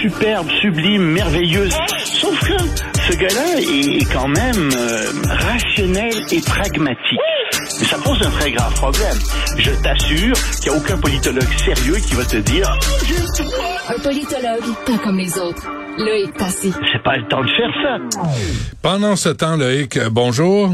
[0.00, 1.76] superbe, sublime, merveilleuse.
[1.98, 2.56] Sauf que
[3.10, 7.18] ce gars-là est quand même euh, rationnel et pragmatique.
[7.78, 9.16] Mais ça pose un très grave problème.
[9.58, 12.70] Je t'assure qu'il n'y a aucun politologue sérieux qui va te dire
[13.88, 15.66] Un politologue, pas comme les autres.
[15.98, 16.72] Loïc Passy.
[16.92, 17.98] c'est pas le temps de faire ça.
[18.82, 20.70] Pendant ce temps, Loïc, euh, bonjour.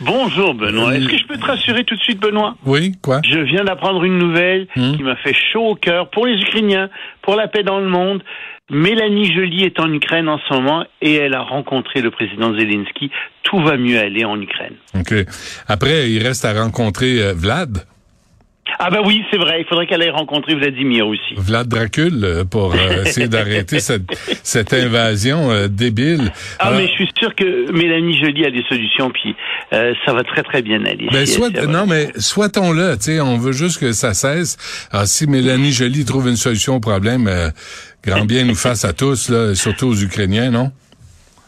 [0.00, 0.94] Bonjour Benoît.
[0.94, 2.54] Est-ce que je peux te rassurer tout de suite Benoît?
[2.66, 3.20] Oui, quoi?
[3.24, 4.96] Je viens d'apprendre une nouvelle Hmm?
[4.96, 6.88] qui m'a fait chaud au cœur pour les Ukrainiens,
[7.22, 8.22] pour la paix dans le monde.
[8.70, 13.10] Mélanie Joly est en Ukraine en ce moment et elle a rencontré le président Zelensky.
[13.42, 14.74] Tout va mieux aller en Ukraine.
[14.94, 15.14] OK.
[15.66, 17.86] Après, il reste à rencontrer euh, Vlad.
[18.78, 21.34] Ah bah oui, c'est vrai, il faudrait qu'elle aille rencontrer Vladimir aussi.
[21.36, 24.02] Vlad Dracul euh, pour euh, essayer d'arrêter cette,
[24.42, 26.30] cette invasion euh, débile.
[26.58, 29.34] Ah Alors, mais je suis sûr que Mélanie Joly a des solutions, puis
[29.72, 31.08] euh, ça va très très bien aller.
[31.10, 34.56] ben, Si soit, non, mais souhaitons-le, tu sais, on veut juste que ça cesse.
[34.92, 37.50] Alors, si Mélanie Joly trouve une solution au problème, euh,
[38.04, 40.70] grand bien nous fasse à tous, là, surtout aux Ukrainiens, non?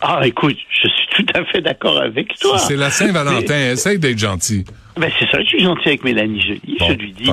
[0.03, 2.59] Ah écoute, je suis tout à fait d'accord avec toi.
[2.59, 4.65] C'est la Saint-Valentin, essaye d'être gentil.
[4.97, 6.61] Ben c'est ça, je suis gentil avec Mélanie.
[6.79, 7.31] Bon, je lui dis,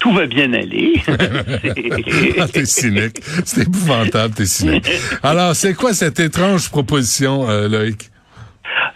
[0.00, 0.94] tout va bien aller.
[2.38, 3.18] Ah, t'es cynique.
[3.44, 4.88] C'est épouvantable, t'es cynique.
[5.22, 8.10] Alors, c'est quoi cette étrange proposition, euh, Loïc?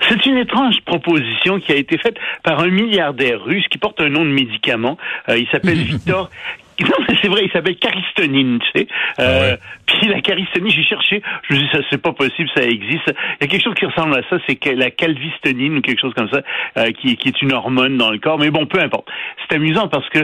[0.09, 4.09] C'est une étrange proposition qui a été faite par un milliardaire russe qui porte un
[4.09, 4.99] nom de médicament.
[5.29, 6.31] Euh, il s'appelle Victor.
[6.91, 8.89] Non, mais c'est vrai, il s'appelle caristonine, tu sais.
[9.21, 9.59] Euh, Ah ouais.
[9.87, 13.09] Puis la caristonine, j'ai cherché, je me dis, ça, c'est pas possible, ça existe.
[13.09, 16.15] Il y a quelque chose qui ressemble à ça, c'est la calvistonine ou quelque chose
[16.15, 16.43] comme ça,
[16.79, 18.39] euh, qui, qui est une hormone dans le corps.
[18.39, 19.09] Mais bon, peu importe.
[19.49, 20.21] C'est amusant parce que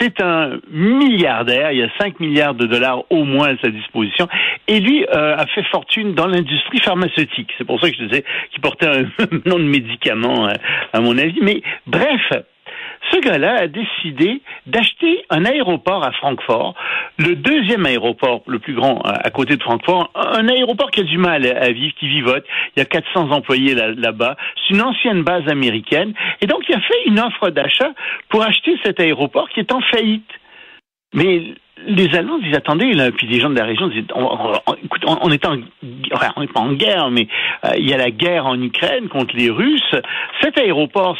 [0.00, 4.28] c'est un milliardaire, il y a 5 milliards de dollars au moins à sa disposition,
[4.68, 7.52] et lui euh, a fait fortune dans l'industrie pharmaceutique.
[7.58, 9.02] C'est pour ça que je disais qu'il portait un
[9.46, 10.54] nom de médicament, euh,
[10.92, 11.38] à mon avis.
[11.42, 12.32] Mais bref,
[13.10, 16.74] ce gars-là a décidé d'acheter un aéroport à Francfort,
[17.18, 21.04] le deuxième aéroport le plus grand euh, à côté de Francfort, un aéroport qui a
[21.04, 22.44] du mal à vivre, qui vivote.
[22.76, 24.36] Il y a 400 employés là- là-bas.
[24.56, 26.14] C'est une ancienne base américaine.
[26.40, 27.90] Et donc, il a fait une offre d'achat
[28.28, 30.28] pour acheter cet aéroport qui est en faillite.
[31.12, 31.42] Mais
[31.86, 34.22] les Allemands disent attendez, là, puis les gens de la région disent on,
[34.66, 35.56] on- écoute, on, on est en,
[36.36, 37.26] on n'est pas en guerre, mais
[37.64, 39.94] euh, il y a la guerre en Ukraine contre les Russes.
[40.42, 41.16] Cet aéroport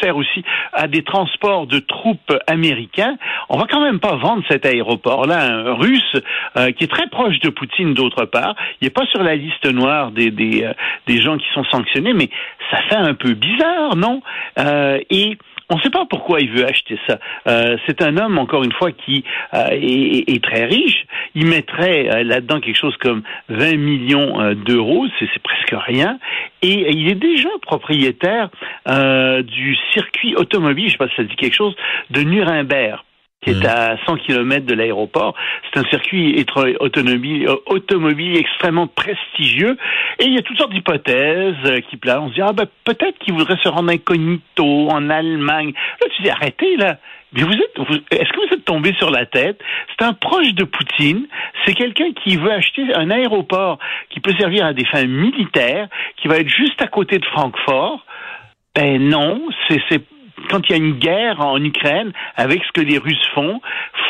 [0.00, 0.44] sert aussi
[0.74, 3.16] à des transports de troupes américains.
[3.48, 6.16] On va quand même pas vendre cet aéroport-là un Russe
[6.58, 8.54] euh, qui est très proche de Poutine d'autre part.
[8.80, 10.72] Il n'est pas sur la liste noire des des, euh,
[11.06, 12.28] des gens qui sont sanctionnés, mais
[12.70, 14.22] ça fait un peu bizarre, non?
[15.10, 15.36] Et
[15.72, 17.18] on ne sait pas pourquoi il veut acheter ça.
[17.48, 19.24] Euh, c'est un homme, encore une fois, qui
[19.54, 21.06] euh, est, est très riche.
[21.34, 26.18] Il mettrait euh, là-dedans quelque chose comme 20 millions euh, d'euros, c'est presque rien.
[26.60, 28.50] Et il est déjà propriétaire
[28.86, 31.74] du circuit automobile, je ne sais pas si ça dit quelque chose,
[32.10, 33.02] de Nuremberg
[33.42, 33.66] qui est Mhm.
[33.66, 35.34] à 100 km de l'aéroport.
[35.72, 36.44] C'est un circuit
[36.80, 39.76] automobile, euh, automobile extrêmement prestigieux.
[40.20, 42.20] Et il y a toutes sortes d'hypothèses euh, qui planent.
[42.24, 45.72] On se dit, ah ben, peut-être qu'il voudrait se rendre incognito en Allemagne.
[46.00, 46.98] Là, tu dis, arrêtez, là.
[47.34, 49.58] Mais vous êtes, vous- est-ce que vous êtes tombé sur la tête?
[49.98, 51.26] C'est un proche de Poutine.
[51.64, 53.78] C'est quelqu'un qui veut acheter un aéroport
[54.10, 55.88] qui peut servir à des fins militaires,
[56.18, 58.04] qui va être juste à côté de Francfort.
[58.76, 60.02] Ben non, c'est c'est
[60.52, 63.60] quand il y a une guerre en Ukraine avec ce que les Russes font,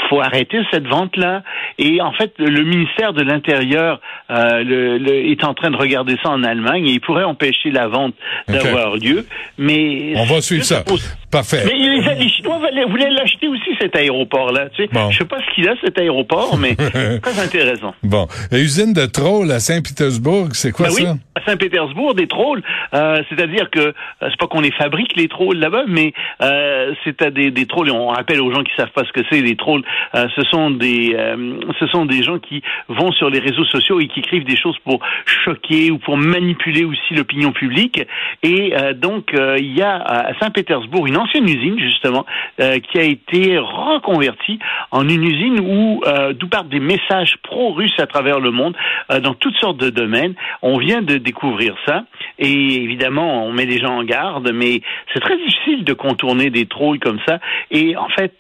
[0.09, 1.43] faut arrêter cette vente-là.
[1.79, 6.43] Et en fait, le ministère de l'Intérieur le, est en train de regarder ça en
[6.43, 8.15] Allemagne et il pourrait empêcher la vente
[8.49, 9.27] d'avoir lieu.
[9.59, 10.85] Mais on va suivre ça.
[11.31, 11.63] Parfait.
[11.65, 12.59] Mais les, Chinois
[12.89, 14.69] voulaient l'acheter aussi cet aéroport-là.
[14.75, 16.75] Tu sais, je sais pas ce qu'il a cet aéroport, mais
[17.23, 17.95] très intéressant.
[18.03, 21.17] Bon, usine de trolls à Saint-Pétersbourg, c'est quoi ben ça?
[21.35, 22.63] À Saint-Pétersbourg, des trolls,
[22.95, 27.23] euh, c'est-à-dire que euh, c'est pas qu'on les fabrique les trolls là-bas, mais euh, c'est
[27.23, 27.91] à des, des trolls.
[27.91, 29.83] On rappelle aux gens qui savent pas ce que c'est les trolls.
[30.15, 34.01] Euh, ce sont des, euh, ce sont des gens qui vont sur les réseaux sociaux
[34.01, 35.01] et qui écrivent des choses pour
[35.45, 38.03] choquer ou pour manipuler aussi l'opinion publique.
[38.43, 42.27] Et donc il y a à Saint-Pétersbourg une ancienne usine justement
[42.61, 44.59] euh, qui a été reconvertie
[44.91, 48.77] en une usine où euh, d'où partent des messages pro-russes à travers le monde
[49.11, 50.35] euh, dans toutes sortes de domaines.
[50.63, 52.05] On vient de découvrir ça
[52.43, 56.67] et évidemment on met les gens en garde, mais c'est très difficile de contourner des
[56.67, 57.39] trolls comme ça.
[57.71, 58.35] Et en fait,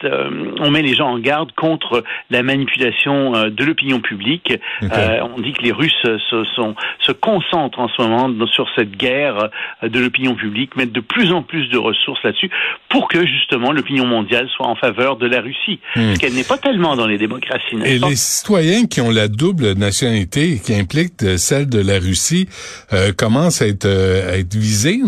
[0.59, 4.53] on met les gens en garde contre la manipulation de l'opinion publique.
[4.83, 9.51] on dit que les Russes se, sont, se concentrent en ce moment sur cette guerre
[9.83, 12.51] de l'opinion publique, mettent de plus en plus de ressources là-dessus
[12.89, 16.15] pour que justement l'opinion mondiale soit en faveur de la Russie, hmm.
[16.15, 17.77] ce qu'elle n'est pas tellement dans les démocraties.
[17.85, 22.49] Et les citoyens qui ont la double nationalité, qui implique celle de la Russie,
[22.93, 25.03] euh, commencent à être, euh, être visés.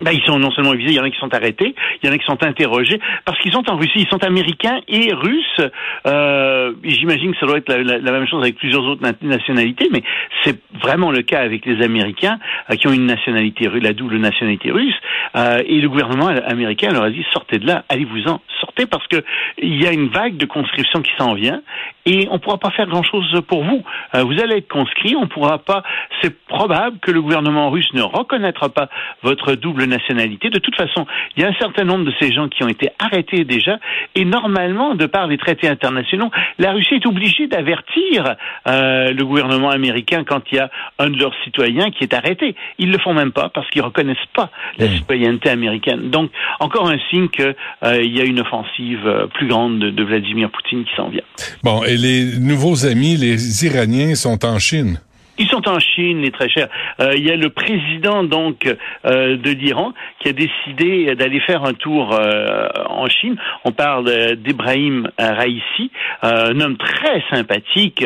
[0.00, 2.10] Ben, ils sont non seulement visés, il y en a qui sont arrêtés, il y
[2.10, 5.60] en a qui sont interrogés, parce qu'ils sont en Russie, ils sont américains et russes.
[6.06, 10.02] Euh, J'imagine que ça doit être la, même chose avec plusieurs autres nationalités, mais
[10.44, 12.38] c'est vraiment le cas avec les Américains
[12.70, 14.94] euh, qui ont une nationalité la double nationalité russe.
[15.36, 19.22] Euh, et le gouvernement américain leur a dit sortez de là, allez-vous-en, sortez parce que
[19.60, 21.60] il y a une vague de conscription qui s'en vient
[22.06, 23.82] et on pourra pas faire grand-chose pour vous.
[24.14, 25.82] Euh, vous allez être conscrit, on pourra pas.
[26.22, 28.88] C'est probable que le gouvernement russe ne reconnaîtra pas
[29.22, 30.50] votre double nationalité.
[30.50, 31.06] De toute façon,
[31.36, 33.78] il y a un certain nombre de ces gens qui ont été arrêtés déjà,
[34.14, 38.36] et normalement, de par les traités internationaux, la Russie est obligée d'avertir
[38.66, 42.54] euh, le gouvernement américain quand il y a un de leurs citoyens qui est arrêté.
[42.78, 44.96] Ils le font même pas parce qu'ils reconnaissent pas la mmh.
[44.96, 46.10] citoyenneté américaine.
[46.10, 46.30] Donc,
[46.60, 47.54] encore un signe qu'il
[47.84, 51.22] euh, y a une offensive euh, plus grande de, de Vladimir Poutine qui s'en vient.
[51.62, 55.00] Bon, et les nouveaux amis, les Iraniens, sont en Chine.
[55.38, 56.68] Ils sont en Chine, les très chers.
[57.00, 58.66] Euh, il y a le président donc
[59.06, 63.36] euh, de l'Iran qui a décidé d'aller faire un tour euh, en Chine.
[63.64, 65.90] On parle d'Ibrahim Raisi,
[66.22, 68.04] un homme très sympathique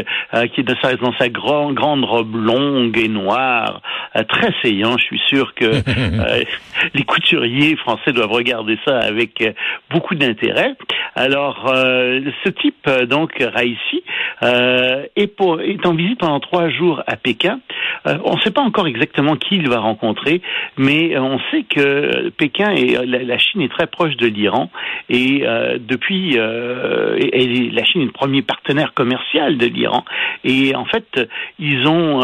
[0.53, 3.81] qui est dans sa, grande robe longue et noire,
[4.29, 4.99] très saillant.
[4.99, 5.65] Je suis sûr que
[6.95, 9.43] les couturiers français doivent regarder ça avec
[9.91, 10.75] beaucoup d'intérêt.
[11.15, 14.03] Alors, ce type donc Raisi
[14.43, 17.61] est, pour, est en visite pendant trois jours à Pékin.
[18.07, 20.43] Euh, on ne sait pas encore exactement qui il va rencontrer,
[20.77, 24.71] mais euh, on sait que Pékin et euh, la, Chine est très proche de l'Iran.
[25.09, 25.45] Et
[25.79, 30.05] depuis la Chine est le premier partenaire commercial de l'Iran.
[30.45, 31.29] Et en fait
[31.59, 32.21] ils ont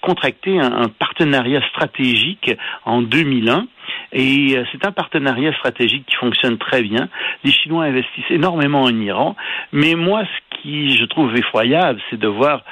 [0.00, 2.52] contracté un, partenariat stratégique
[2.84, 3.66] en 2001
[4.12, 7.08] et c'est un partenariat stratégique qui fonctionne très bien.
[7.44, 9.36] Les Chinois investissent énormément en Iran,
[9.72, 12.62] mais moi, ce qui je trouve effroyable, c'est de voir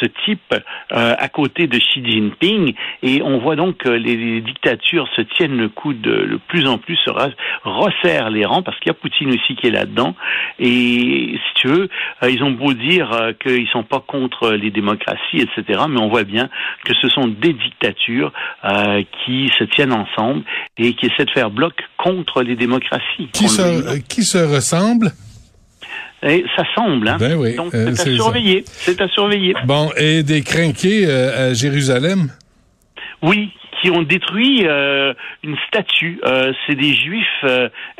[0.00, 0.54] ce type
[0.92, 2.74] euh, à côté de Xi Jinping.
[3.02, 6.78] Et on voit donc que les, dictatures se tiennent le coup de le plus en
[6.78, 7.10] plus se
[7.64, 10.14] resserrent les rangs parce qu'il y a Poutine aussi qui est là-dedans.
[10.58, 11.88] Et si tu veux
[12.22, 16.08] euh, ils ont beau dire euh, qu'ils sont pas contre les démocraties etc mais on
[16.08, 16.48] voit bien
[16.84, 18.32] que ce sont des dictatures
[19.24, 20.42] qui se tiennent ensemble
[20.78, 25.12] et qui essaient de faire bloc contre les démocraties qui se, qui se ressemblent
[26.26, 27.18] et ça semble, hein?
[27.20, 28.64] Ben oui, Donc, c'est à surveiller.
[28.66, 29.54] C'est à surveiller.
[29.66, 32.30] Bon, et des crinqués euh, à Jérusalem?
[33.22, 33.50] Oui,
[33.82, 35.12] qui ont détruit euh,
[35.42, 36.20] une statue.
[36.24, 37.44] Euh, c'est des juifs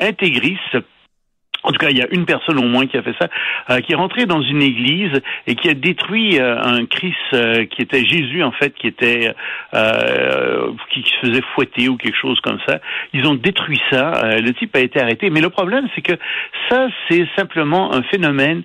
[0.00, 0.78] intégristes
[1.64, 3.28] en tout cas, il y a une personne au moins qui a fait ça,
[3.70, 7.64] euh, qui est rentré dans une église et qui a détruit euh, un Christ euh,
[7.64, 9.34] qui était Jésus en fait, qui était
[10.90, 12.78] qui se faisait fouetter ou quelque chose comme ça.
[13.12, 14.38] Ils ont détruit ça.
[14.40, 15.30] le type a été arrêté.
[15.30, 16.14] Mais le problème, c'est que
[16.68, 18.62] ça, c'est simplement un phénomène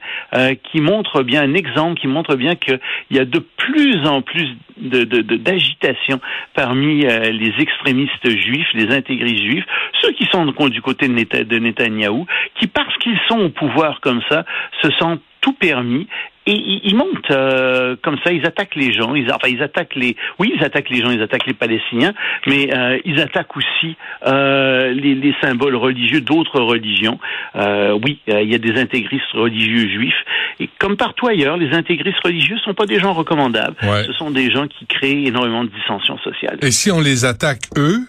[0.63, 2.79] qui montre bien un exemple, qui montre bien qu'il
[3.12, 6.19] y a de plus en plus de, d'agitation
[6.53, 9.65] parmi les extrémistes juifs, les intégristes juifs,
[10.01, 12.25] ceux qui sont du côté de, Netanyahou,
[12.59, 14.46] qui partent parce qu'ils sont au pouvoir comme ça,
[14.81, 16.08] se sentent tout permis
[16.48, 16.53] et
[16.84, 20.51] ils, montent euh, comme ça, ils attaquent les gens, ils, enfin ils attaquent les, oui
[20.55, 22.13] ils attaquent les gens, ils attaquent les Palestiniens,
[22.48, 27.19] mais euh, ils attaquent aussi euh, les, les, symboles religieux d'autres religions.
[27.55, 30.25] oui, il y a des intégristes religieux juifs
[30.60, 33.75] et comme partout ailleurs, les intégristes religieux sont pas des gens recommandables.
[34.08, 36.58] Ce sont des gens qui créent énormément de dissensions sociales.
[36.63, 38.00] Et si on les attaque eux,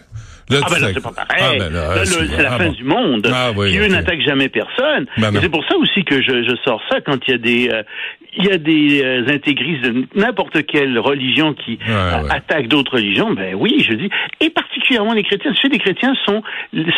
[0.63, 1.43] ah ben là, c'est pas pareil.
[1.43, 2.71] Ah, ben là, Là, le- c'est- la ah, fin bon.
[2.73, 3.29] du monde.
[3.33, 5.05] Ah, oui, Dieu n'attaque jamais personne.
[5.17, 7.69] Ben c'est pour ça aussi que je, je sors ça quand il y a des
[7.71, 7.83] euh,
[8.37, 12.31] il y a des euh, intégristes de n'importe quelle religion qui Ouais, euh, ouais.
[12.31, 13.31] attaquent d'autres religions.
[13.33, 14.09] Ben oui, je dis.
[14.39, 15.53] Et particulièrement les chrétiens.
[15.61, 16.41] Ceux des chrétiens sont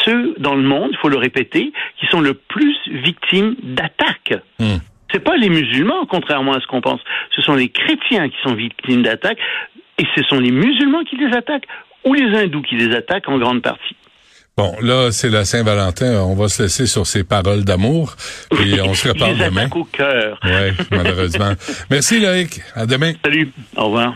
[0.06, 4.36] ceux dans le monde, il faut le répéter, qui sont le plus victimes d'attaques.
[4.60, 4.78] Hmm.
[5.12, 7.00] C'est pas les musulmans, contrairement à ce qu'on pense.
[7.36, 9.38] Ce sont les chrétiens qui sont victimes d'attaques,
[10.00, 11.68] et ce sont les musulmans qui les attaquent,
[12.06, 13.96] ou les hindous qui les attaquent en grande partie.
[14.56, 16.22] Bon, là, c'est la Saint-Valentin.
[16.22, 18.16] On va se laisser sur ces paroles d'amour.
[18.52, 19.68] Puis on se reparle demain.
[19.74, 20.40] au cœur.
[20.44, 21.54] Oui, malheureusement.
[21.90, 22.62] Merci, Loïc.
[22.76, 23.14] À demain.
[23.26, 24.12] Salut, au revoir.